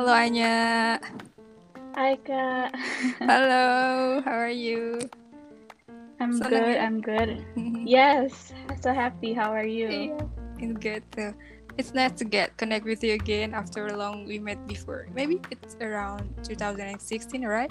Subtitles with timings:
[0.00, 0.96] Halo Anya.
[1.92, 2.72] Hai Kak.
[3.20, 4.96] Halo, how are you?
[6.16, 6.76] I'm Senang good?
[6.80, 7.30] I'm good.
[7.84, 9.36] Yes, so happy.
[9.36, 10.16] How are you?
[10.16, 10.24] Yeah,
[10.56, 11.36] it's good too.
[11.76, 15.04] It's nice to get connect with you again after a long we met before.
[15.12, 16.96] Maybe it's around 2016,
[17.44, 17.68] right?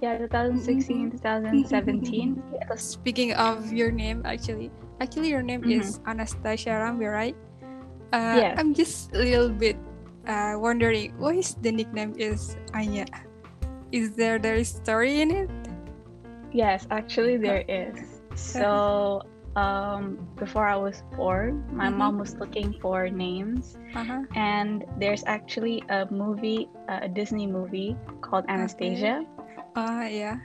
[0.00, 2.40] Yeah, 2016, 2017.
[2.56, 2.80] Yes.
[2.80, 7.36] Speaking of your name, actually, actually your name is Anastasia Rambi, right?
[8.16, 8.56] Uh, Yes.
[8.56, 9.76] I'm just a little bit
[10.26, 13.06] uh, wondering, why is the nickname is Anya?
[13.92, 15.50] Is there there is story in it?
[16.52, 18.20] Yes, actually there is.
[18.34, 19.22] So,
[19.56, 21.96] um, before I was born, my Mhm.
[21.96, 24.24] mom was looking for names, Uh-huh.
[24.34, 29.24] and there's actually a movie, uh, a Disney movie called Anastasia,
[29.76, 30.40] Ah, yeah.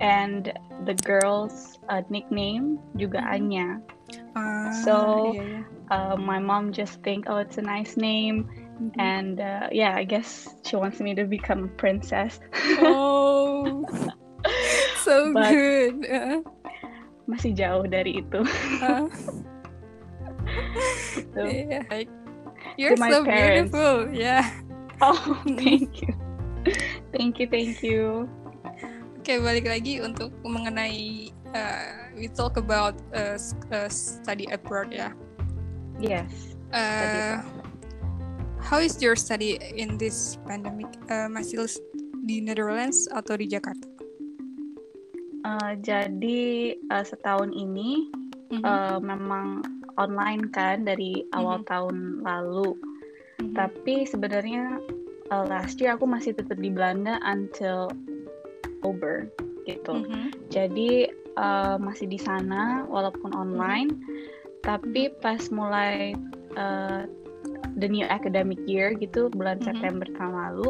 [0.00, 0.52] and
[0.84, 3.32] the girl's uh, nickname juga Mhm.
[3.32, 3.68] Anya.
[4.36, 5.66] Ah, So, yeah, yeah.
[5.90, 8.46] Uh, my mom just think, oh, it's a nice name,
[8.80, 8.96] Mhm.
[8.96, 12.40] and uh, yeah, I guess she wants me to become a princess.
[12.80, 13.84] Oh,
[15.04, 15.94] so But- good.
[16.08, 16.40] Uh,
[17.28, 18.40] Masih jauh dari itu.
[18.84, 19.06] uh,
[21.14, 21.44] Gitu.
[21.70, 22.10] yeah, like
[22.74, 23.70] you're so parents.
[23.70, 24.08] beautiful.
[24.10, 24.48] Yeah.
[25.00, 25.16] Oh,
[25.56, 26.12] thank you,
[27.14, 28.26] thank you, thank you.
[29.20, 33.36] Oke, balik lagi untuk mengenai uh, we talk about uh,
[33.72, 35.12] uh, study abroad ya.
[36.00, 36.56] Yes.
[36.72, 37.40] Uh,
[38.64, 40.88] how is your study in this pandemic?
[41.08, 41.66] Uh, masih
[42.24, 43.86] di Netherlands atau di Jakarta?
[45.40, 48.12] Uh, jadi uh, setahun ini
[48.50, 49.62] Mhm, uh, memang
[49.94, 51.68] online kan dari awal Mhm.
[51.70, 52.74] tahun lalu.
[53.40, 53.54] mhm.
[53.56, 54.82] Tapi sebenarnya
[55.30, 57.88] uh, last year aku masih tetap di Belanda until
[58.66, 59.30] October
[59.64, 60.02] gitu.
[60.02, 61.06] Mhm, Jadi
[61.38, 63.92] uh, masih di sana walaupun online,
[64.66, 66.12] tapi pas mulai
[66.58, 67.06] uh,
[67.80, 69.66] the new academic year gitu bulan Mhm.
[69.66, 70.68] September tahun lalu,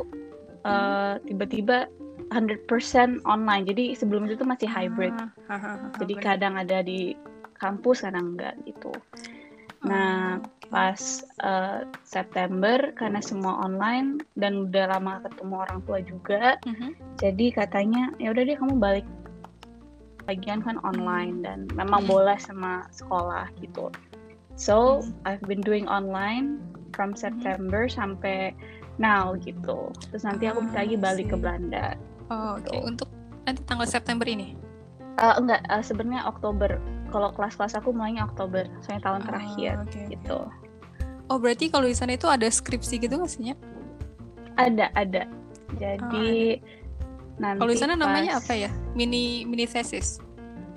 [0.64, 1.90] uh, tiba-tiba
[2.30, 3.66] 100% online.
[3.66, 5.10] Jadi sebelum itu tuh masih hybrid.
[5.12, 6.24] Ah, ha, ha, Jadi benar.
[6.24, 7.12] kadang ada di
[7.58, 8.94] kampus, kadang enggak gitu.
[9.84, 10.58] Nah, Oh, oke.
[10.70, 11.02] Pas
[11.42, 18.14] uh, September karena semua online dan udah lama ketemu orang tua juga, Mhm, jadi katanya
[18.22, 19.06] ya udah deh kamu balik
[20.30, 22.10] lagian kan online dan memang Hmm.
[22.14, 23.90] boleh sama sekolah gitu.
[24.54, 25.10] So Hmm.
[25.26, 26.62] I've been doing online
[27.00, 28.52] from September sampai
[29.00, 29.88] now gitu.
[30.12, 31.36] Terus nanti aku bisa lagi Ah, balik ke.
[31.40, 31.96] Belanda.
[32.28, 32.68] Oh, oke.
[32.68, 32.76] Gitu.
[32.84, 33.08] Untuk
[33.48, 34.52] nanti tanggal September ini.
[35.16, 36.76] Eh, enggak, eh, sebenarnya Oktober.
[37.08, 40.00] Kalau kelas-kelas aku mulainya Oktober, soalnya tahun Ah, terakhir oke.
[40.12, 40.38] gitu.
[41.26, 43.56] Oh, berarti kalau di sana itu ada skripsi gitu nggak sih?
[44.60, 45.24] Ada, ada.
[45.80, 46.60] Jadi
[47.40, 48.70] nanti Kalau di sana namanya pas- apa ya?
[48.92, 50.20] Mini mini thesis.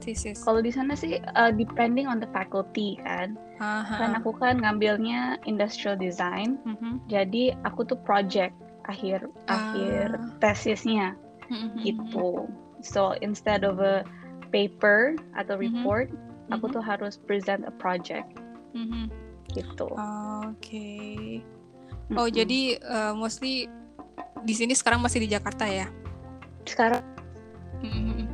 [0.03, 0.43] Thesis.
[0.43, 3.39] Kalau di sana sih uh, depending on the faculty kan.
[3.57, 3.95] Aha.
[3.97, 6.59] Kan aku kan ngambilnya industrial design.
[6.67, 7.07] Mhm.
[7.07, 8.51] Jadi aku tuh project
[8.85, 9.71] akhir Ah.
[9.71, 10.07] akhir
[10.43, 11.15] tesisnya
[11.47, 11.79] Mhm.
[11.81, 12.51] gitu.
[12.83, 14.03] So instead of a
[14.51, 15.63] paper atau Mhm.
[15.63, 16.07] report,
[16.51, 16.73] aku Mhm.
[16.75, 18.27] tuh harus present a project
[18.75, 19.07] Mhm.
[19.55, 19.87] gitu.
[20.43, 21.39] Oke.
[22.13, 22.35] Oh, Mm-mm.
[22.35, 23.71] jadi uh, mostly
[24.43, 25.87] di sini sekarang masih di Jakarta ya?
[26.63, 27.03] sekarang
[27.79, 28.27] Mhm.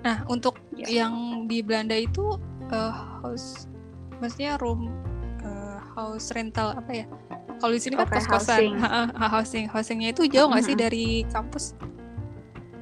[0.00, 0.55] Nah, untuk.
[0.88, 1.14] Yang
[1.50, 2.38] di Belanda itu
[2.70, 3.66] uh, house
[4.18, 4.88] maksudnya room
[5.44, 7.06] uh, house rental apa ya?
[7.56, 9.16] Kalau di sini kan kayak kos-kosan, housing.
[9.16, 11.72] Housing, housingnya itu jauh nggak sih dari kampus?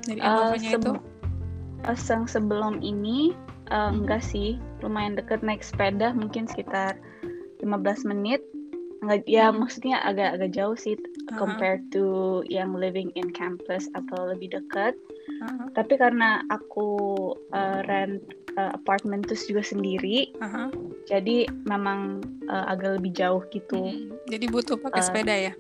[0.02, 0.90] Dari uh, FOV-nya itu?
[0.92, 1.04] seb-
[1.84, 3.36] pas yang sebelum ini
[3.70, 6.98] uh, enggak sih, lumayan deket naik sepeda mungkin sekitar
[7.62, 8.42] 15 menit.
[9.04, 9.62] Enggak, ya Mhm.
[9.62, 10.98] maksudnya agak-agak jauh sih
[11.30, 14.98] Aha, compared to yang living in campus atau lebih dekat.
[15.44, 16.88] Aha, Tapi karena aku
[17.50, 18.24] uh, rent
[18.54, 20.72] uh, apartment terus juga sendiri, aha.
[21.04, 23.76] jadi memang uh, agak lebih jauh gitu.
[23.78, 24.08] Mhm.
[24.26, 25.52] Jadi butuh pakai Uh, sepeda ya?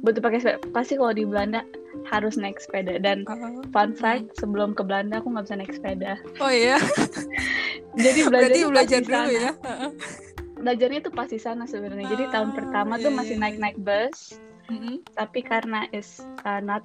[0.00, 0.58] Butuh pakai sepeda.
[0.70, 1.64] Pasti kalau di Belanda
[2.04, 2.96] harus naik sepeda.
[2.96, 6.14] Dan Oh, fun fact, sebelum ke Belanda aku nggak bisa naik sepeda.
[6.38, 6.76] oh iya,
[7.96, 9.40] Jadi berarti belajar pas di dulu sana.
[9.40, 9.50] ya?
[9.56, 9.90] Heeh.
[10.54, 12.06] Belajarnya tuh pas di sana sebenarnya.
[12.08, 13.42] Jadi tahun Ah, pertama iya, tuh iya, masih iya.
[13.42, 14.18] naik-naik bus,
[14.64, 14.94] Mhm.
[15.12, 16.80] tapi karena is uh, not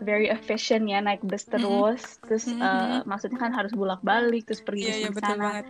[0.00, 1.52] very efficient ya naik bus Mhm.
[1.54, 3.00] terus, terus Mhm, uh, mhm.
[3.04, 5.44] maksudnya kan harus bolak-balik terus pergi ke sini betul sana.
[5.44, 5.66] banget.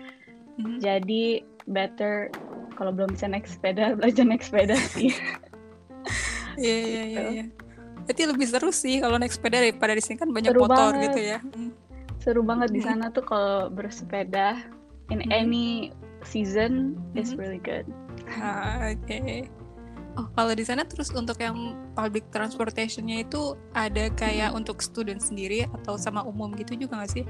[0.57, 0.77] Mhm.
[0.79, 1.25] Jadi
[1.67, 2.15] better
[2.75, 5.11] kalau belum bisa naik sepeda belajar naik sepeda sih.
[6.57, 7.31] Iya, iya, iya, Gitu.
[7.33, 7.45] iya.
[8.07, 11.03] Berarti lebih seru sih kalau naik sepeda daripada di sini kan banyak Seru motor banget.
[11.11, 11.39] gitu ya.
[11.43, 11.71] Mhm.
[12.21, 14.61] Seru banget di sana tuh kalau bersepeda
[15.11, 15.31] in Mhm.
[15.33, 15.67] any
[16.23, 17.39] season is Mhm.
[17.39, 17.87] really good.
[18.31, 19.47] Ah, Oke.
[20.19, 25.71] Oh, kalau di sana terus untuk yang public transportation-nya itu ada kayak untuk student sendiri
[25.83, 27.25] atau sama umum gitu juga nggak sih?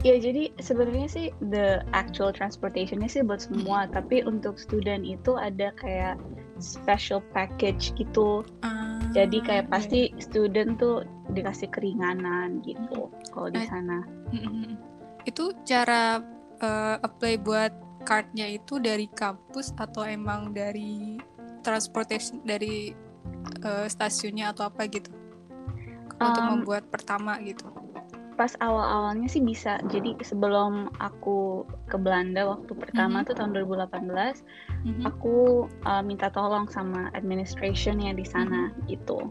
[0.00, 5.76] Ya jadi sebenarnya sih the actual transportationnya sih buat semua, tapi untuk student itu ada
[5.76, 6.16] kayak
[6.56, 8.42] special package gitu.
[8.64, 9.72] Ah, Jadi kayak iya.
[9.72, 11.04] pasti student tuh
[11.36, 14.00] dikasih keringanan gitu kalau di Eh, sana.
[14.32, 14.80] Mm-mm.
[15.28, 16.24] Itu cara
[16.58, 17.72] eh, apply buat
[18.08, 21.20] cardnya itu dari kampus atau emang dari
[21.60, 22.92] transportation dari
[23.62, 25.10] eh, stasiunnya atau apa gitu?
[26.16, 27.64] Kalau untuk Um, membuat pertama gitu.
[28.36, 29.76] Pas awal-awalnya sih bisa.
[29.92, 33.26] Jadi sebelum aku ke Belanda waktu pertama Mhm.
[33.28, 34.40] tuh tahun 2018,
[34.84, 35.04] Mhm.
[35.04, 39.28] aku uh, minta tolong sama administrationnya di sana gitu.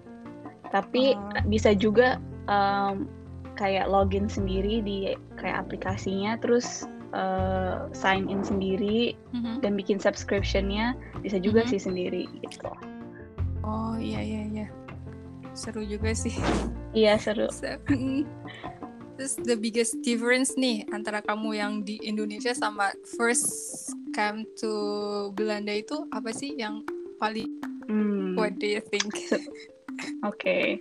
[0.70, 3.10] Tapi uh, bisa juga um,
[3.58, 9.62] kayak login sendiri di kayak aplikasinya, terus uh, sign in sendiri Mhm.
[9.62, 11.70] dan bikin subscriptionnya bisa juga Mhm.
[11.70, 12.70] sih sendiri gitu.
[13.62, 14.68] Oh iya iya iya.
[15.54, 16.34] Seru juga sih.
[16.94, 17.50] Iya seru.
[17.60, 18.24] So, mm.
[19.20, 23.52] Terus the biggest difference nih antara kamu yang di Indonesia sama first
[24.16, 24.72] come to
[25.36, 26.88] Belanda itu apa sih yang
[27.20, 27.60] paling
[27.90, 28.38] Hmm.
[28.38, 29.12] what do you think?
[30.30, 30.80] Oke.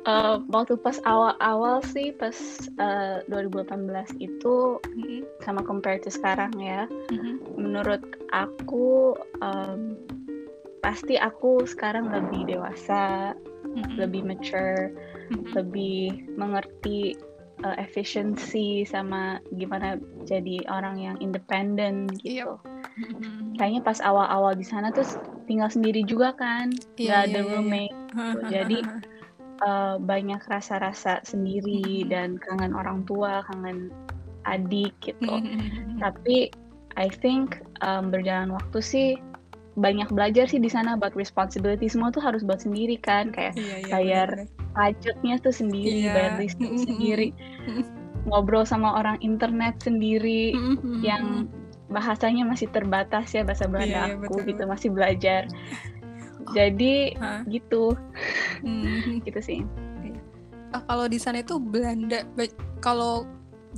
[0.00, 2.32] Eh, waktu pas awal-awal sih pas
[2.80, 6.88] eh, 2018 itu Mhm, sama compare to sekarang ya.
[7.12, 8.00] mhm, Menurut
[8.32, 9.12] aku
[9.44, 10.00] em,
[10.80, 13.36] pasti aku sekarang lebih dewasa,
[13.68, 14.88] mhm, lebih mature,
[15.28, 15.52] mhm.
[15.52, 17.20] lebih mengerti
[17.60, 22.56] eh, efisiensi sama gimana jadi orang yang independen gitu.
[22.96, 23.60] Mhm.
[23.60, 25.04] Kayaknya pas awal-awal di sana tuh
[25.44, 27.52] tinggal sendiri juga kan, Iya, nggak ada iya, iya, iya.
[27.52, 27.96] roommate.
[28.56, 28.78] Jadi,
[29.60, 32.08] eh, banyak rasa-rasa sendiri Mhm.
[32.08, 33.92] dan kangen orang tua, kangen
[34.48, 35.28] adik gitu.
[35.28, 36.00] Mhm.
[36.00, 36.48] Tapi
[36.96, 39.08] I think um, berjalan waktu sih
[39.78, 43.76] banyak belajar sih di sana about responsibility semua tuh harus buat sendiri kan kayak Iya,
[43.78, 44.28] iya, bayar
[44.74, 46.12] pajaknya tuh sendiri, Iya.
[46.12, 46.82] bayar listrik Mhm.
[46.84, 47.28] sendiri,
[48.26, 50.52] ngobrol sama orang internet sendiri
[51.00, 51.46] yang
[51.90, 55.42] bahasanya masih terbatas ya bahasa Belanda Iya, iya, aku betul, gitu masih belajar.
[56.54, 57.42] Jadi Hah?
[57.46, 57.94] gitu
[58.62, 59.22] Mhm.
[59.26, 59.60] gitu sih.
[60.70, 62.22] Ah, kalau di sana itu Belanda,
[62.78, 63.26] kalau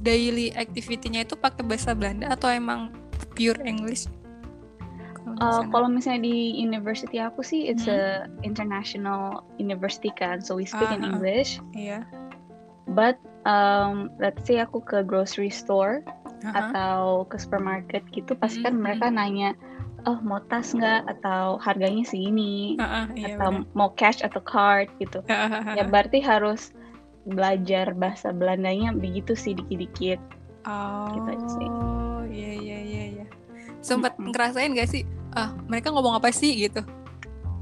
[0.01, 2.93] daily activity-nya itu pakai bahasa Belanda atau emang
[3.33, 4.09] pure English?
[5.41, 7.97] Uh, kalau misalnya di university aku sih it's Mhm.
[7.97, 8.03] a
[8.45, 11.09] international university kan, so we speak in Ah.
[11.17, 11.63] English.
[11.73, 12.05] Iya.
[12.93, 13.17] But
[13.49, 16.05] um, let's say aku ke grocery store
[16.45, 16.75] Aha.
[16.75, 19.55] atau ke supermarket gitu, pasti kan Mhm, mereka nanya,
[20.03, 23.71] oh mau tas nggak atau harganya segini ah, iya atau benar.
[23.73, 25.23] mau cash atau card gitu.
[25.27, 26.75] Ah, Ya berarti harus
[27.23, 30.19] belajar bahasa Belandanya begitu sih dikit-dikit.
[31.13, 31.69] gitu aja sih.
[31.69, 33.27] Oh, iya iya iya iya.
[33.79, 34.31] Sempat Mm-mm.
[34.31, 35.03] ngerasain gak sih?
[35.33, 36.83] Ah, mereka ngomong apa sih gitu?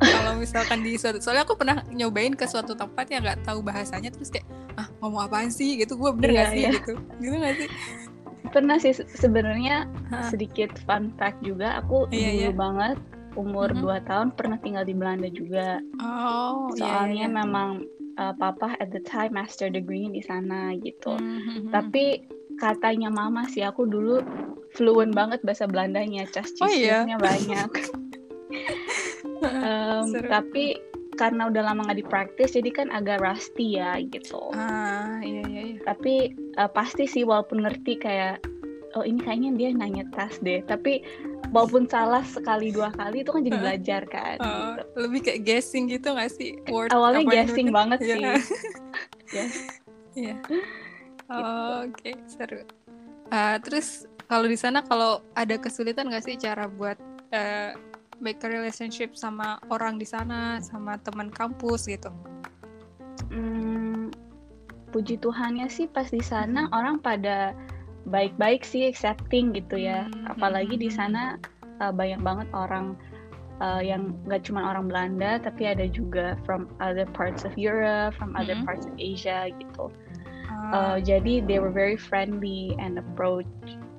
[0.01, 4.09] Kalau misalkan di suatu, soalnya aku pernah nyobain ke suatu tempat yang nggak tahu bahasanya,
[4.09, 5.97] terus kayak ah ngomong apaan sih gitu?
[5.97, 6.71] Gue bener Iya, gak sih iya.
[6.73, 6.93] gitu?
[7.21, 7.69] Gitu gak sih?
[8.51, 9.87] Pernah sih se- sebenarnya
[10.27, 12.51] sedikit fun fact juga, aku Iya, dulu iya.
[12.53, 12.97] banget
[13.35, 13.81] umur Mhm.
[13.81, 15.79] 2 tahun pernah tinggal di Belanda juga.
[15.97, 17.37] Oh, iya, iya, Soalnya iya.
[17.37, 17.71] memang
[18.19, 21.15] uh, papa at the time master degree di sana gitu.
[21.15, 21.71] Mhm.
[21.71, 22.27] Tapi
[22.59, 24.19] katanya mama sih aku dulu
[24.75, 27.07] fluent banget bahasa Belandanya, cas Oh, iya?
[27.17, 27.71] banyak.
[30.11, 30.29] Seru.
[30.29, 30.77] tapi
[31.21, 34.41] karena udah lama nggak dipraktis jadi kan agak rusty ya gitu.
[34.57, 35.81] Ah, iya iya iya.
[35.85, 38.41] Tapi uh, pasti sih walaupun ngerti kayak
[38.97, 40.65] oh ini kayaknya dia nanya tas deh.
[40.65, 41.05] Tapi
[41.53, 44.37] walaupun salah sekali dua kali itu kan jadi belajar kan.
[44.41, 44.83] Oh, gitu.
[44.97, 46.57] lebih kayak guessing gitu gak sih?
[46.73, 48.17] Word Awalnya yang guessing banget Iya.
[48.17, 48.25] sih.
[49.37, 49.55] Yes.
[50.17, 50.57] Gitu.
[51.31, 52.67] Oh, Oke, seru.
[53.31, 56.99] Ah, terus kalau di sana kalau ada kesulitan nggak sih cara buat
[57.31, 57.71] eh,
[58.21, 62.13] make a relationship sama orang di sana, sama teman kampus gitu?
[63.29, 64.13] Hmm,
[64.91, 67.53] puji Tuhannya sih pas di sana orang pada
[68.09, 70.09] baik-baik sih accepting gitu ya.
[70.09, 71.23] Hmm, Apalagi hmm, di hmm, sana
[71.81, 72.97] uh, banyak banget orang
[73.61, 78.33] uh, yang gak cuma orang Belanda tapi ada juga from other parts of Europe, from
[78.35, 78.67] other Mhm.
[78.67, 79.93] parts of Asia gitu.
[80.51, 83.47] Ah, Uh, jadi they were very friendly and approach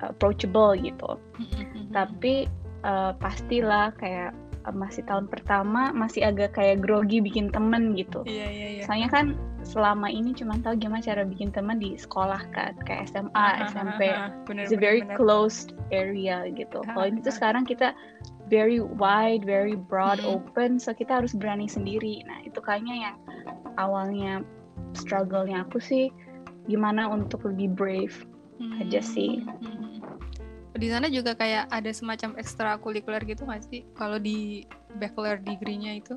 [0.00, 1.18] approachable gitu.
[1.38, 2.46] mm, mm, mm, Tapi
[2.82, 4.30] uh, pastilah kayak
[4.62, 8.22] uh, masih tahun pertama masih agak kayak grogi bikin temen gitu.
[8.26, 8.84] Iya iya iya.
[8.86, 9.26] Soalnya kan
[9.62, 13.70] selama ini cuma tahu gimana cara bikin teman di sekolah kan, kayak SMA, Ah, ah,
[13.70, 14.02] SMP.
[14.10, 15.14] ah, ah, bener, It's a very bener.
[15.14, 16.82] closed area gitu.
[16.82, 17.94] Kalau ini tuh sekarang kita
[18.50, 20.34] very wide, very broad, Mm.
[20.42, 22.26] open, so kita harus berani sendiri.
[22.26, 23.16] Nah itu kayaknya yang
[23.78, 24.42] awalnya
[24.92, 26.10] struggle-nya aku sih
[26.66, 28.16] gimana untuk lebih brave.
[28.78, 29.42] aja sih.
[29.42, 29.81] Hmm, hmm, hmm.
[30.72, 33.84] Di sana juga kayak ada semacam ekstrakurikuler gitu nggak sih?
[33.92, 34.64] Kalau di
[34.96, 36.16] bachelor degree-nya itu?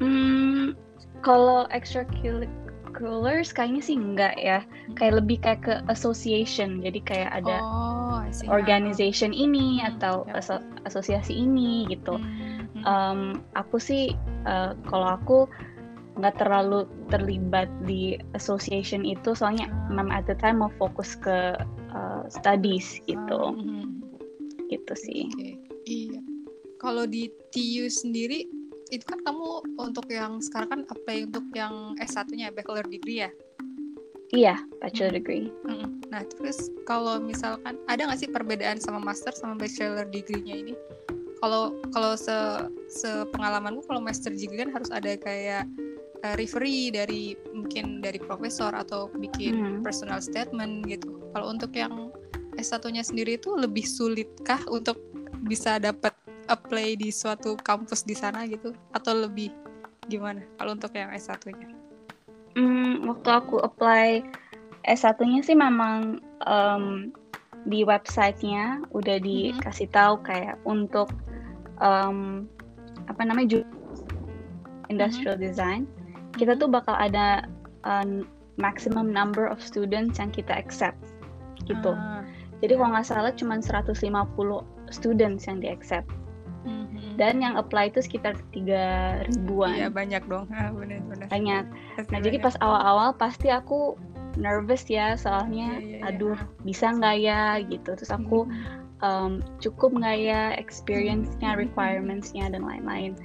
[0.00, 0.72] Hmm,
[1.20, 4.64] kalau extracurriculars kayaknya sih enggak ya.
[4.96, 6.80] Kayak lebih kayak ke association.
[6.80, 10.40] Jadi kayak ada Oh, oh, organization ini Hmm, atau ya.
[10.40, 12.16] aso- asosiasi ini gitu.
[12.16, 12.82] Hmm, hmm.
[12.82, 13.20] Em,
[13.52, 14.16] aku sih
[14.48, 15.38] eh, kalau aku
[16.16, 19.88] nggak terlalu terlibat di association itu soalnya Ah.
[19.92, 21.54] memang at the time mau fokus ke
[21.90, 23.86] eh, studies gitu hmm.
[24.70, 25.26] gitu sih.
[25.34, 25.58] Oke,
[25.90, 26.20] Iya.
[26.80, 28.46] Kalau di TU sendiri
[28.90, 33.30] itu kan kamu untuk yang sekarang kan apply untuk yang S1-nya bachelor degree ya.
[34.30, 35.18] Iya, bachelor Hmm.
[35.18, 35.46] degree.
[35.66, 35.90] Mm-mm.
[36.10, 40.74] Nah, terus kalau misalkan ada nggak sih perbedaan sama master sama bachelor degree-nya ini?
[41.42, 42.36] Kalau kalau se
[42.90, 45.66] sepengalamanku kalau master degree kan harus ada kayak
[46.22, 49.82] uh, referee dari mungkin dari profesor atau bikin Hmm.
[49.82, 51.19] personal statement gitu.
[51.30, 52.10] Kalau untuk yang
[52.58, 54.98] S1-nya sendiri itu lebih sulitkah untuk
[55.46, 56.12] bisa dapat
[56.50, 58.74] apply di suatu kampus di sana gitu?
[58.90, 59.54] Atau lebih
[60.10, 61.70] gimana kalau untuk yang S1-nya?
[62.58, 64.26] Hmm, waktu aku apply
[64.84, 66.18] S1-nya sih memang
[66.50, 67.14] em,
[67.68, 71.14] di websitenya udah dikasih tahu kayak untuk
[71.78, 72.50] em,
[73.06, 73.62] apa namanya
[74.90, 75.86] industrial design.
[76.34, 77.46] Kita tuh bakal ada
[77.86, 78.26] um,
[78.58, 80.98] maximum number of students yang kita accept
[81.64, 81.92] gitu.
[81.92, 82.22] Ah,
[82.60, 83.96] Jadi kalau nggak salah cuma 150
[84.92, 86.08] students yang di accept
[86.62, 87.16] mhm.
[87.16, 91.26] dan yang apply itu sekitar tiga ribuan Iya banyak dong, ah, benar-benar.
[91.32, 91.64] banyak.
[91.96, 92.44] Pasti Nah jadi banyak.
[92.44, 93.96] pas awal-awal pasti aku
[94.38, 96.14] nervous ya soalnya iya, iya.
[96.14, 98.78] aduh bisa nggak ya gitu terus aku Mhm.
[99.00, 101.60] um, cukup nggak ya experience-nya, Hmm.
[101.64, 103.16] requirements-nya dan lain-lain.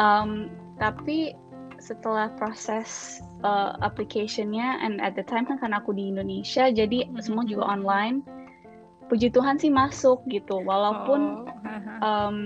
[0.00, 0.48] Um,
[0.80, 1.36] tapi
[1.82, 7.18] setelah proses uh, application-nya and at the time kan karena aku di Indonesia jadi Hmm.
[7.18, 8.22] semua juga online.
[9.10, 11.92] Puji Tuhan sih masuk gitu Oh, walaupun haha.
[12.00, 12.36] um,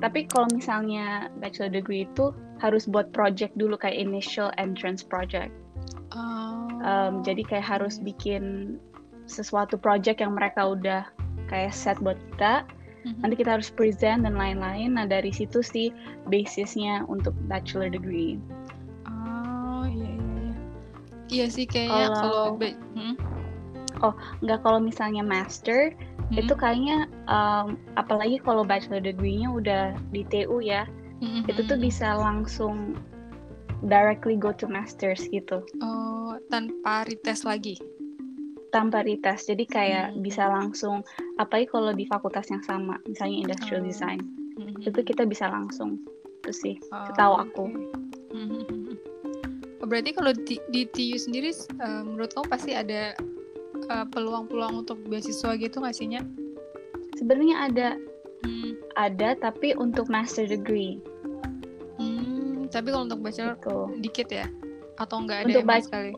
[0.00, 5.52] tapi kalau misalnya bachelor degree itu harus buat project dulu kayak initial entrance project.
[6.10, 8.74] Oh, Um, jadi kayak harus bikin
[9.28, 11.04] sesuatu project yang mereka udah
[11.46, 12.64] kayak set buat kita
[13.00, 13.20] Mhm.
[13.24, 14.92] nanti kita harus present dan lain-lain.
[14.98, 15.88] Nah dari situ sih
[16.26, 18.36] basisnya untuk bachelor degree.
[21.30, 23.14] Iya sih kayaknya kalau Kalau- hmm?
[24.40, 25.92] Nggak kalau misalnya master
[26.30, 26.38] Hmm?
[26.38, 30.86] itu kayaknya um, apalagi kalau bachelor degree-nya udah di TU ya,
[31.18, 31.50] Mhm.
[31.50, 32.94] itu tuh bisa langsung
[33.82, 37.76] directly go to masters gitu Oh, tanpa retest lagi.
[38.70, 39.50] tanpa retest.
[39.50, 40.22] Jadi kayak Hmm.
[40.22, 41.02] bisa langsung
[41.36, 43.88] apalagi kalau di fakultas yang sama, misalnya industrial Oh.
[43.90, 44.22] design,
[44.54, 44.86] Mhm.
[44.86, 45.98] itu kita bisa langsung.
[46.40, 46.74] Itu sih.
[46.88, 47.64] Oh, setahu aku.
[49.90, 53.12] Berarti kalau di, di TU sendiri, eh, menurut kamu pasti ada
[53.90, 56.22] eh, peluang-peluang untuk beasiswa gitu nggak sih, Nya?
[57.18, 57.88] Sebenarnya ada
[58.40, 58.72] Hmm.
[58.96, 60.96] ada tapi untuk master degree
[62.00, 63.76] Hmm, tapi kalau untuk bachelor gitu.
[64.00, 64.46] dikit ya?
[64.96, 66.10] Atau nggak ada Untuk bac- sekali?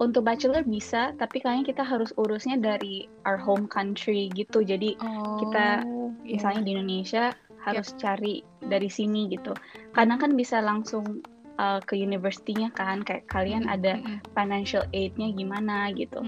[0.00, 4.64] Untuk bachelor bisa, tapi kayaknya kita harus urusnya dari our home country gitu.
[4.64, 5.84] Jadi Oh, kita
[6.24, 9.52] misalnya di Indonesia harus cari dari sini gitu.
[9.92, 11.20] Karena kan bisa langsung
[11.62, 14.02] uh, ke university-nya kan, kayak kalian ada
[14.34, 16.26] financial aid-nya gimana gitu.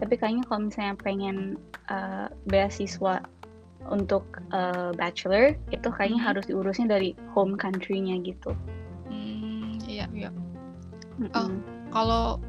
[0.00, 1.60] Tapi kayaknya kalau misalnya pengen
[1.92, 3.20] uh, beasiswa
[3.92, 4.24] untuk
[4.56, 8.56] uh, bachelor, itu kayaknya harus diurusnya dari home country-nya gitu.
[9.12, 10.32] Hmm, iya iya.
[11.36, 11.52] Oh.
[11.92, 12.40] Kalau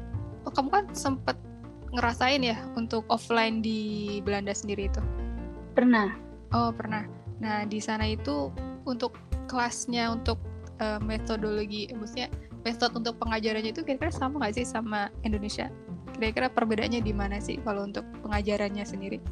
[0.48, 1.36] oh, kamu kan sempet
[1.92, 5.02] ngerasain ya untuk offline di Belanda sendiri itu?
[5.76, 6.16] Pernah.
[6.56, 7.04] Oh pernah.
[7.42, 8.48] Nah di sana itu
[8.88, 9.18] untuk
[9.50, 10.40] kelasnya untuk
[10.82, 12.28] eh, metodologi, eh, maksudnya
[12.66, 15.70] metode untuk pengajarannya itu kira-kira sama nggak sih sama Indonesia?
[16.18, 19.22] Kira-kira perbedaannya di mana sih kalau untuk pengajarannya sendiri?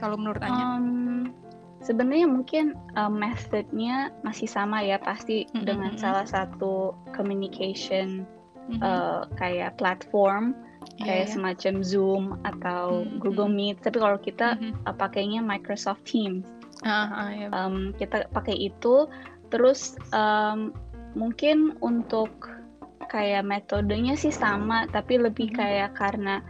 [0.00, 0.76] Kalau menurut Anya?
[0.76, 1.32] Um,
[1.80, 8.24] sebenarnya mungkin uh, methodnya masih sama ya pasti Mm-mm, dengan salah satu communication
[8.66, 8.82] Mhm.
[8.82, 10.50] uh, kayak platform
[10.98, 11.32] Iya, kayak iya.
[11.34, 13.22] semacam Zoom atau Mm-mm.
[13.22, 14.82] Google Meet tapi kalau kita Mhm.
[14.86, 16.42] uh, pakainya Microsoft Teams
[16.84, 17.48] Ah, ah, iya.
[17.56, 19.08] Um, kita pakai itu
[19.50, 20.74] terus um,
[21.16, 22.30] mungkin untuk
[23.06, 25.56] kayak metodenya sih sama tapi lebih Mhm.
[25.56, 26.42] kayak karena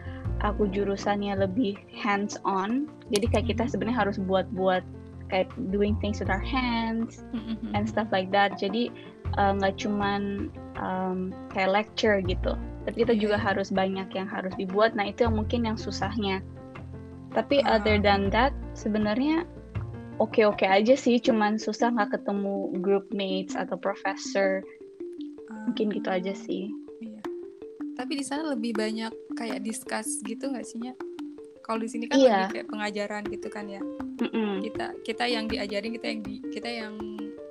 [0.45, 3.71] aku jurusannya lebih hands on jadi kayak kita Mhm.
[3.73, 4.85] sebenarnya harus buat-buat
[5.26, 7.75] kayak doing things with our hands Mhm.
[7.75, 8.88] and stuff like that jadi
[9.37, 10.49] uh, nggak cuman
[10.79, 12.55] um, kayak lecture gitu
[12.87, 13.45] tapi kita juga iya.
[13.50, 16.41] harus banyak yang harus dibuat nah itu yang mungkin yang susahnya
[17.35, 17.76] tapi Ah.
[17.76, 19.45] other than that sebenarnya
[20.18, 24.64] oke-oke aja sih cuman susah nggak ketemu group mates atau professor
[25.66, 27.20] mungkin gitu aja sih Iya.
[27.96, 30.96] Tapi di sana lebih banyak kayak discuss gitu nggak sih Nya?
[31.61, 32.49] Kalau di sini kan Iya.
[32.49, 33.82] lebih kayak pengajaran gitu kan ya.
[34.23, 34.64] Mm-mm.
[34.64, 36.94] Kita kita yang diajarin, kita yang di kita yang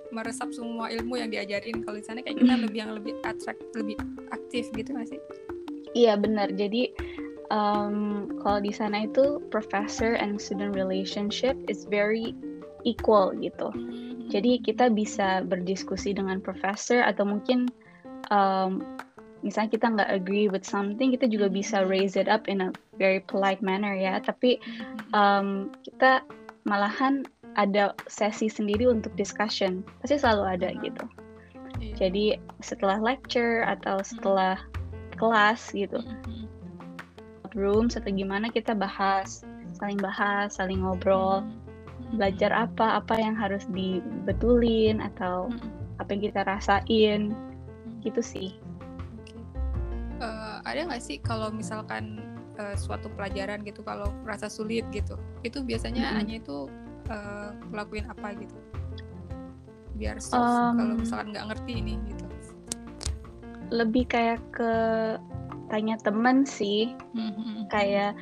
[0.09, 1.83] meresap semua ilmu yang diajarin.
[1.85, 2.61] Kalau di sana kayak kita Mm.
[2.65, 3.99] lebih yang lebih attract, lebih
[4.33, 5.21] aktif gitu nggak sih?
[5.93, 6.49] Iya benar.
[6.57, 6.89] Jadi
[7.51, 12.33] um, kalau di sana itu professor and student relationship is very
[12.85, 13.73] equal gitu.
[14.29, 17.69] Jadi kita bisa berdiskusi dengan professor atau mungkin
[18.29, 18.81] um,
[19.45, 23.21] misalnya kita nggak agree with something, kita juga bisa raise it up in a very
[23.21, 24.17] polite manner ya.
[24.21, 24.57] Tapi
[25.13, 26.25] um, kita
[26.65, 27.25] malahan
[27.55, 31.05] ada sesi sendiri untuk discussion, pasti selalu ada gitu.
[31.79, 31.93] Iya.
[32.07, 32.25] Jadi
[32.65, 34.59] setelah lecture atau setelah
[35.15, 36.49] kelas gitu, Hmm.
[37.55, 39.47] rooms atau gimana kita bahas,
[39.79, 41.45] saling bahas, saling ngobrol.
[42.15, 45.69] Belajar apa, apa yang harus dibetulin atau Hmm.
[45.99, 47.99] apa yang kita rasain, Hmm.
[48.01, 48.55] gitu sih.
[50.15, 52.23] Eh, ada nggak sih kalau misalkan
[52.55, 56.17] eh, suatu pelajaran gitu kalau merasa sulit gitu, itu biasanya Mm-mm.
[56.23, 56.57] hanya itu
[57.11, 58.55] eh, ngelakuin apa gitu?
[59.99, 62.25] Biar solve Um, kalau misalkan nggak ngerti ini gitu.
[63.75, 64.73] Lebih kayak ke
[65.67, 67.67] tanya temen sih, Mhm.
[67.67, 68.15] kayak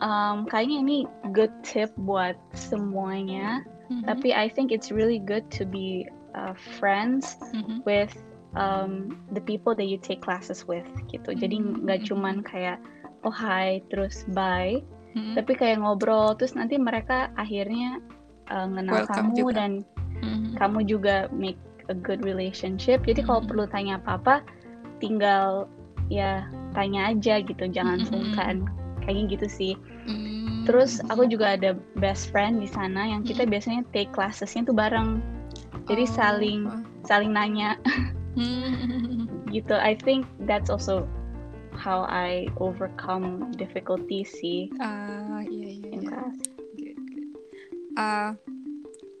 [0.00, 0.98] um, kayaknya ini
[1.34, 3.62] good tip buat semuanya.
[3.88, 4.04] Mhm.
[4.04, 6.04] Tapi I think it's really good to be
[6.36, 7.82] uh, friends Mhm.
[7.88, 8.12] with
[8.56, 11.36] um, the people that you take classes with gitu.
[11.36, 11.84] Jadi Hmm.
[11.84, 12.80] nggak cuman kayak
[13.26, 14.80] oh hi terus bye,
[15.16, 15.34] Mhm.
[15.36, 18.00] tapi kayak ngobrol terus nanti mereka akhirnya
[18.48, 19.54] uh, ngenal Welcome kamu juga.
[19.56, 19.72] dan
[20.24, 20.50] Mhm.
[20.56, 23.04] kamu juga make a good relationship.
[23.04, 23.48] Jadi kalau Mhm.
[23.52, 24.44] perlu tanya apa-apa,
[25.00, 25.68] tinggal
[26.08, 28.08] ya tanya aja gitu, jangan Mhm.
[28.08, 28.56] sungkan.
[29.08, 29.72] Kayaknya gitu sih.
[30.04, 30.68] Hmm.
[30.68, 33.50] Terus aku juga ada best friend di sana yang kita Mhm.
[33.50, 35.24] biasanya take classes-nya tuh bareng.
[35.88, 36.60] Jadi Oh, saling
[37.08, 37.80] saling nanya
[38.36, 38.68] Hmm.
[39.56, 39.72] gitu.
[39.72, 41.08] I think that's also
[41.72, 45.88] how I overcome difficulties sih Ah, iya iya.
[45.88, 46.08] in iya.
[46.12, 46.36] class.
[47.96, 48.30] Ah,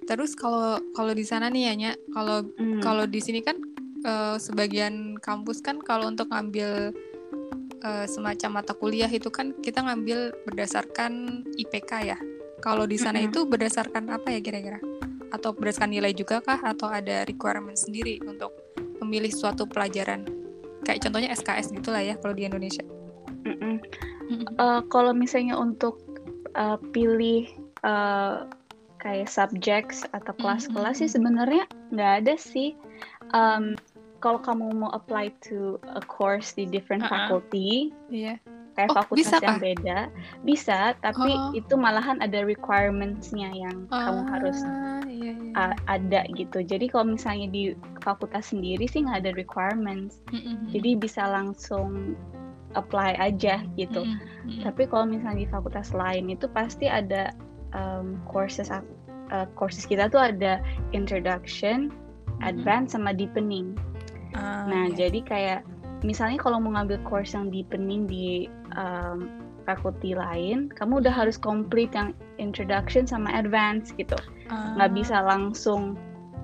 [0.04, 2.84] terus kalau kalau di sana nih ya Nya, kalau Hmm.
[2.84, 3.56] kalau di sini kan
[3.98, 6.92] eh, sebagian kampus kan kalau untuk ngambil
[7.82, 12.18] eh, semacam mata kuliah itu kan kita ngambil berdasarkan IPK ya.
[12.58, 13.30] Kalau di sana Mm-mm.
[13.30, 14.82] itu berdasarkan apa ya kira-kira?
[15.30, 16.58] Atau berdasarkan nilai juga kah?
[16.62, 18.50] Atau ada requirement sendiri untuk
[18.98, 20.26] memilih suatu pelajaran?
[20.82, 22.82] Kayak contohnya SKS gitulah ya kalau di Indonesia.
[23.46, 23.78] Mm-mm.
[24.28, 24.46] Mm-mm.
[24.58, 26.02] Eh, kalau misalnya untuk
[26.58, 27.46] eh, pilih
[27.86, 28.36] eh,
[28.98, 31.14] kayak subjects atau kelas-kelas sih Mhm.
[31.14, 31.64] sebenarnya
[31.94, 32.74] nggak ada sih.
[33.30, 33.78] Um,
[34.18, 37.12] kalau kamu mau apply to a course di different Uh-uh.
[37.12, 38.38] faculty, Iya.
[38.74, 39.62] kayak Oh, fakultas bisa yang kah?
[39.62, 39.98] beda,
[40.46, 40.78] bisa.
[41.02, 41.50] Tapi Oh.
[41.54, 45.52] itu malahan ada requirements-nya yang kamu harus Ah, iya, iya.
[45.58, 46.62] uh, ada gitu.
[46.62, 50.70] Jadi kalau misalnya di fakultas sendiri sih nggak ada requirements, Mm-mm.
[50.70, 52.14] jadi bisa langsung
[52.78, 54.06] apply aja gitu.
[54.06, 54.46] Mm-mm.
[54.46, 54.62] Mm-mm.
[54.62, 57.34] Tapi kalau misalnya di fakultas lain itu pasti ada
[57.74, 58.82] um, courses uh,
[59.58, 60.62] courses kita tuh ada
[60.94, 61.90] introduction,
[62.46, 63.74] advance sama deepening.
[64.36, 65.08] Ah, Nah, iya.
[65.08, 65.60] jadi kayak
[66.02, 69.28] misalnya kalau mau ngambil course yang deepening di um,
[69.64, 74.16] fakulti lain, kamu udah harus complete yang introduction sama advance gitu.
[74.48, 75.96] Nggak Ah, bisa langsung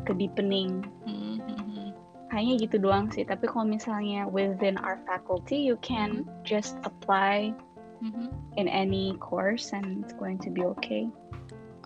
[0.04, 0.84] ke deepening.
[1.08, 1.88] mm, mm, mm.
[2.28, 3.24] Kayaknya gitu doang sih.
[3.24, 7.54] Tapi kalau misalnya within our faculty, you can just apply
[8.04, 8.28] Mhm.
[8.60, 11.08] in any course and it's going to be okay.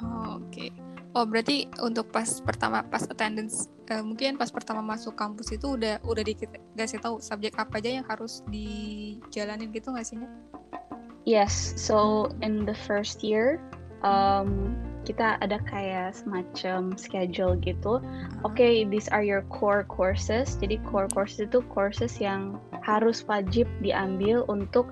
[0.03, 0.67] Oh, oke.
[1.17, 5.99] Oh, berarti untuk pas pertama pas attendance eh, mungkin pas pertama masuk kampus itu udah
[6.05, 10.21] udah dikasih tahu subjek apa aja yang harus dijalanin gitu nggak sih?
[11.25, 13.61] Yes, so in the first year,
[14.01, 18.01] um, kita ada kayak semacam schedule gitu.
[18.45, 20.57] Oke, these are your core courses.
[20.61, 24.89] Jadi core courses itu courses yang harus wajib diambil untuk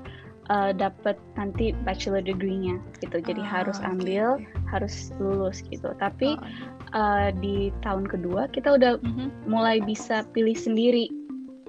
[0.51, 3.23] uh, dapat nanti bachelor degree-nya gitu.
[3.23, 5.93] Jadi ah, harus ambil, harus lulus gitu.
[5.99, 9.51] Tapi Oh, uh, di tahun kedua kita udah mhm.
[9.51, 11.11] mulai bisa pilih sendiri.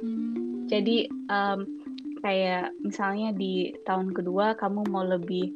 [0.02, 0.68] Hmm.
[0.68, 1.66] Jadi um,
[2.22, 5.54] kayak misalnya di tahun kedua kamu mau lebih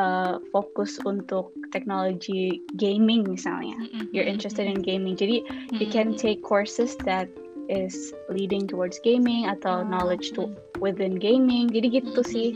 [0.00, 3.74] uh, fokus untuk teknologi gaming misalnya.
[3.76, 5.18] Mm-mm, You're mm-mm, interested in gaming.
[5.18, 5.42] Jadi
[5.76, 6.20] you can mm-mm.
[6.20, 7.28] take courses that
[7.66, 7.94] is
[8.28, 10.46] leading towards gaming atau Ah, knowledge to
[10.78, 11.66] within gaming.
[11.68, 12.48] Jadi gitu sih.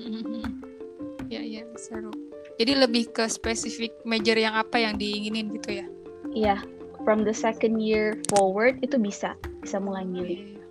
[1.27, 2.11] Ya, ya, seru.
[2.57, 5.87] Jadi lebih ke spesifik major yang apa yang diinginin gitu ya?
[6.31, 6.57] Iya,
[7.03, 10.41] from the second year forward itu bisa bisa mulai milih.
[10.45, 10.65] Iya, iya.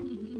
[0.00, 0.36] Mhm.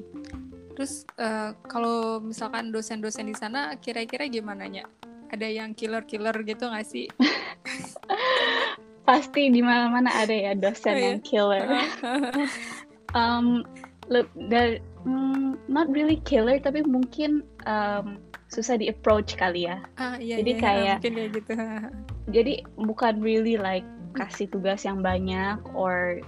[0.75, 4.85] Terus eh, kalau misalkan dosen-dosen di sana kira-kira gimana nya?
[5.31, 7.07] Ada yang killer-killer gitu nggak sih?
[9.07, 11.07] Pasti di mana-mana ada ya dosen Oh, iya.
[11.15, 11.63] yang killer.
[13.12, 13.62] um,
[14.07, 18.18] le- da- mm, not really killer tapi mungkin um,
[18.49, 19.79] susah di approach kali ya.
[19.96, 21.53] ah iya Jadi iya, kayak- mungkin kayak gitu.
[22.37, 26.18] Jadi bukan really like kasih tugas yang banyak or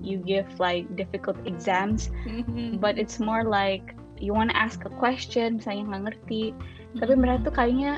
[0.00, 2.08] you give like difficult exams,
[2.76, 6.42] but it's more like you want to ask a question misalnya nggak ngerti,
[6.96, 7.92] tapi mereka tuh kayaknya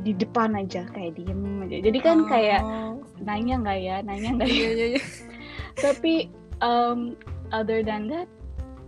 [0.00, 2.28] di depan aja kayak diem aja jadi kan Oh.
[2.30, 2.62] kayak
[3.18, 5.00] nanya nggak ya nanya nggak ya Iya iya iya.
[5.74, 7.16] tapi um,
[7.52, 8.28] other than that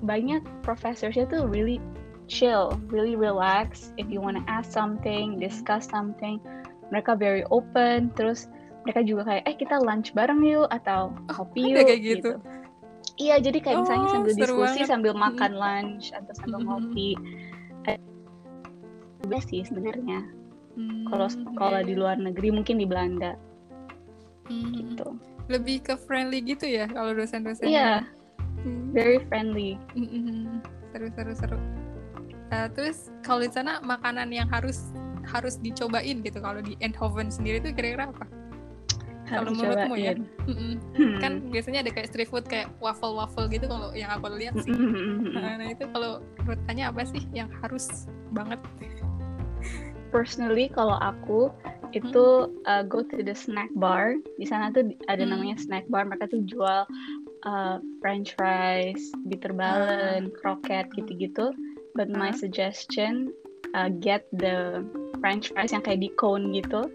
[0.00, 1.80] banyak professorsnya tuh really
[2.30, 3.92] chill really relax.
[4.00, 6.40] If you wanna ask something discuss something
[6.88, 8.14] mereka very open.
[8.16, 8.48] Terus
[8.86, 12.32] mereka juga kayak eh kita lunch bareng yuk atau kopi ada yuk kayak gitu?
[13.20, 14.88] iya jadi kayak misalnya Oh, sambil seru diskusi banget.
[14.88, 17.12] sambil makan lunch atau sambil ngopi.
[17.84, 18.00] Eh,
[19.20, 20.24] juga sih sebenarnya.
[20.80, 21.88] Hmm, kalau iya, sekolah iya.
[21.92, 23.36] di luar negeri mungkin di Belanda.
[24.48, 27.68] Hmm, gitu Lebih ke friendly gitu ya kalau dosen-dosennya.
[27.68, 27.92] iya
[28.60, 28.92] Hmm.
[28.92, 30.60] very friendly Mm-mm.
[30.92, 31.58] Seru seru seru.
[32.52, 34.92] Eh, terus kalau di sana makanan yang harus
[35.24, 38.28] harus dicobain gitu kalau di Eindhoven sendiri itu kira-kira apa?
[39.24, 40.12] Kalau menurutmu ya?
[40.44, 40.76] Hmm.
[41.22, 44.74] Kan biasanya ada kayak street food kayak waffle waffle gitu kalau yang aku lihat sih.
[45.32, 48.60] Nah itu kalau menurut Tanya apa sih yang harus banget?
[50.10, 51.54] personally kalau aku
[51.92, 52.26] itu
[52.64, 55.34] uh, go to the snack bar di sana tuh ada Hmm.
[55.34, 56.84] namanya snack bar mereka tuh jual
[57.44, 61.52] uh, French fries, bitter ballen, kroket gitu-gitu.
[61.98, 62.36] But my Ah.
[62.36, 63.34] suggestion
[63.74, 64.86] uh, get the
[65.18, 66.86] French fries yang kayak di cone gitu,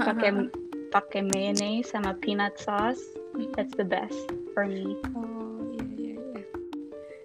[0.00, 0.48] pakai
[0.90, 3.02] pakai mayonnaise sama peanut sauce.
[3.34, 3.50] Hmm.
[3.54, 4.18] That's the best
[4.54, 4.98] for me.
[5.14, 6.42] Oh iya iya iya.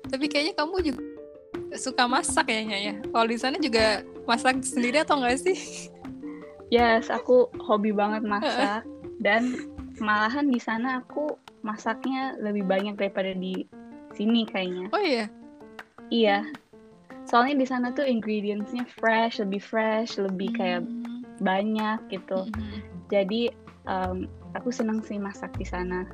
[0.05, 1.01] Tapi kayaknya kamu juga
[1.75, 2.93] suka masak kayaknya ya.
[3.09, 5.57] Kalau di sana juga masak sendiri atau enggak sih?
[6.73, 8.83] Yes, aku hobi banget masak
[9.21, 9.53] dan
[10.01, 13.65] malahan di sana aku masaknya lebih banyak daripada di
[14.13, 14.87] sini kayaknya.
[14.93, 15.25] Oh iya.
[16.13, 16.39] Iya.
[17.25, 21.25] Soalnya di sana tuh ingredientsnya fresh, lebih fresh, lebih kayak Hmm.
[21.41, 22.45] banyak gitu.
[22.47, 22.79] Mhm.
[23.09, 23.41] Jadi
[23.89, 26.05] um, aku seneng sih masak di sana.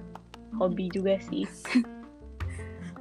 [0.57, 1.47] Hobi juga sih.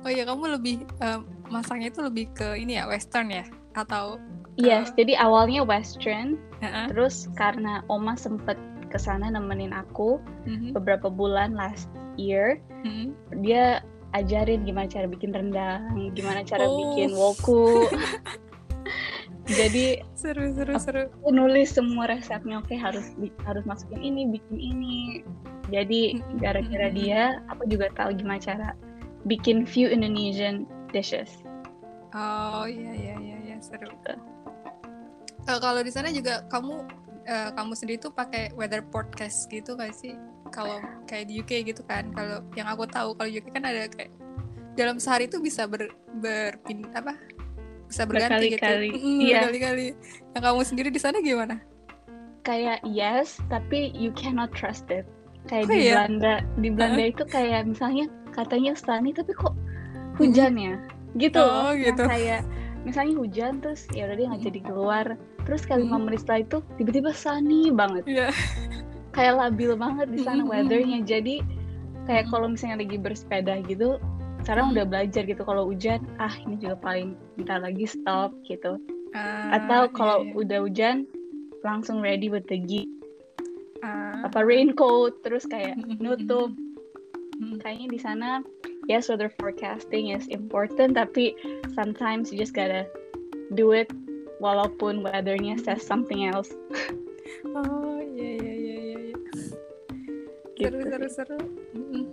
[0.01, 1.21] Oh iya, kamu lebih eh,
[1.53, 3.45] masaknya itu lebih ke ini ya, western ya?
[3.77, 4.17] Atau
[4.61, 6.87] Yes, jadi awalnya western, Heeh.
[6.93, 8.57] terus karena oma sempet
[8.91, 10.75] ke sana nemenin aku Mhm.
[10.75, 13.15] beberapa bulan last year, Mhm.
[13.41, 13.81] dia
[14.13, 16.75] ajarin gimana cara bikin rendang, gimana cara Oh.
[16.77, 17.87] bikin woku.
[19.51, 21.03] Jadi seru seru seru.
[21.11, 24.99] aku nulis semua resepnya, oke harus harus masukin ini, bikin ini.
[25.71, 26.39] Jadi Mm-mm.
[26.39, 26.99] gara-gara Mm-mm.
[26.99, 28.69] dia, aku juga tahu gimana cara
[29.27, 31.43] bikin few Indonesian dishes.
[32.15, 33.91] Oh iya iya iya iya seru.
[33.91, 34.15] Gitu.
[35.51, 36.75] Eh, kalau di sana juga kamu
[37.27, 40.15] eh, kamu sendiri tuh pakai weather podcast gitu gak sih?
[40.51, 42.11] Kalau kayak di UK gitu kan.
[42.15, 44.15] Kalau yang aku tahu kalau UK kan ada kayak
[44.79, 45.91] dalam sehari itu bisa ber
[46.23, 47.19] berpin apa?
[47.91, 48.89] Bisa berganti Berkali-kali.
[48.95, 49.03] gitu.
[49.03, 49.39] Mm, Iya.
[49.43, 49.87] Berkali-kali.
[50.39, 51.59] Yang kamu sendiri di sana gimana?
[52.47, 55.03] Kayak yes, tapi you cannot trust it.
[55.51, 55.95] Kayak Oh, di iya?
[55.99, 59.55] Belanda, di Belanda itu kayak misalnya katanya sunny tapi kok
[60.17, 60.75] hujan ya?
[61.19, 61.43] Gitu.
[61.43, 62.05] Oh, Yang gitu.
[62.07, 62.43] kayak
[62.83, 65.07] misalnya hujan terus ya udah dia nggak jadi keluar.
[65.45, 68.05] Terus kayak lima menit setelah itu tiba-tiba sunny banget.
[68.07, 68.29] Iya.
[69.17, 71.03] Kayak labil banget di sana weathernya.
[71.03, 71.43] Jadi
[72.07, 73.99] kayak kalau misalnya lagi bersepeda gitu,
[74.47, 74.73] sekarang Mm.
[74.79, 78.79] udah belajar gitu kalau hujan, ah ini juga paling bentar lagi stop gitu.
[79.11, 80.33] Ah, Atau iya, kalau iya.
[80.39, 80.97] udah hujan
[81.67, 82.87] langsung ready the gear
[83.81, 84.29] Ah.
[84.29, 86.53] apa raincoat terus kayak nutup
[87.65, 88.45] kayaknya di sana
[88.87, 91.35] yes weather forecasting is important tapi
[91.73, 92.87] sometimes you just gotta
[93.53, 93.91] do it
[94.39, 96.51] walaupun weathernya says something else
[97.47, 99.17] Oh iya iya iya iya.
[100.59, 101.39] Gitu seru seru seru.
[101.73, 102.05] Mm-mm.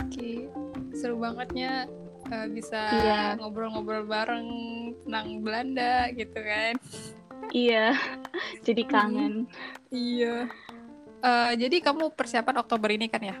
[0.00, 0.46] Oke,
[0.94, 1.90] seru bangetnya
[2.26, 3.36] eh, bisa Iya.
[3.36, 4.46] ngobrol-ngobrol bareng
[5.02, 6.74] tentang Belanda gitu kan.
[7.50, 7.94] iya
[8.66, 9.50] jadi kangen
[9.90, 10.46] Iya.
[11.20, 13.36] Eh, jadi kamu persiapan Oktober ini kan ya?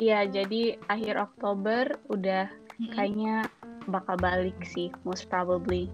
[0.00, 2.48] Iya jadi akhir Oktober udah
[2.80, 2.96] Mm-mm.
[2.96, 3.44] kayaknya
[3.92, 5.92] bakal balik sih most probably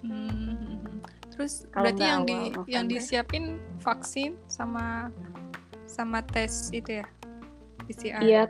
[0.00, 1.04] Hmm.
[1.32, 2.92] Terus Kalau berarti yang di awal yang November.
[2.96, 3.44] disiapin
[3.80, 5.12] vaksin sama
[5.84, 7.06] sama tes itu ya
[7.88, 8.20] PCR.
[8.22, 8.42] Iya,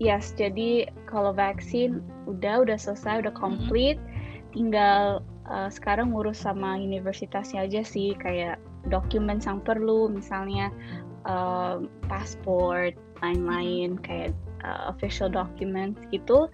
[0.00, 0.34] yes.
[0.34, 4.00] Jadi kalau vaksin udah udah selesai, udah complete,
[4.56, 10.72] tinggal uh, sekarang ngurus sama universitasnya aja sih, kayak dokumen yang perlu, misalnya
[11.28, 16.52] um, pasport, lain-lain, kayak uh, official documents gitu.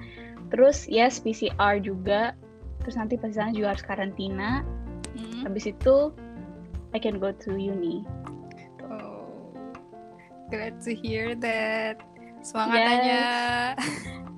[0.55, 2.35] Terus yes PCR juga.
[2.83, 4.63] Terus nanti pas sana juga harus karantina.
[5.19, 5.47] Mm.
[5.47, 6.15] Habis itu
[6.95, 8.07] I can go to uni.
[8.83, 9.55] Oh,
[10.51, 12.03] glad to hear that.
[12.41, 13.77] Semangat Yes.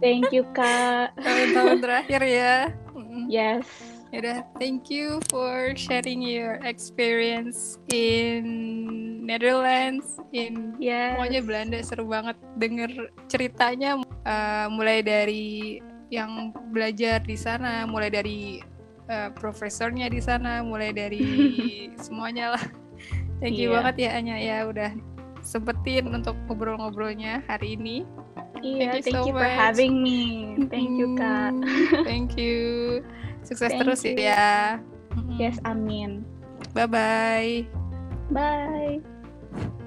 [0.03, 1.14] Thank you kak.
[1.25, 2.57] Tahun-tahun terakhir ya.
[2.92, 3.31] Mm-mm.
[3.31, 3.64] Yes.
[4.12, 8.45] Yaudah, thank you for sharing your experience in
[9.22, 11.14] Netherlands, in Yes.
[11.14, 12.90] pokoknya Belanda seru banget denger
[13.30, 15.78] ceritanya uh, mulai dari
[16.11, 18.58] yang belajar di sana, mulai dari
[19.08, 21.22] uh, profesornya di sana, mulai dari
[22.04, 22.64] semuanya lah.
[23.38, 23.76] Thank you Iya.
[23.80, 24.90] banget ya Anya ya udah
[25.42, 28.02] sempetin untuk ngobrol-ngobrolnya hari ini.
[28.62, 29.58] Iya, Thank you thank so you for much.
[29.58, 30.20] having me.
[30.70, 31.50] Thank you, Kak.
[32.08, 32.58] Thank you.
[33.42, 34.14] Sukses Thank terus you.
[34.14, 34.78] ya.
[35.35, 36.22] Yes, amin.
[36.70, 37.52] Bye bye.
[38.30, 39.12] Bye.
[39.53, 39.82] Thank you.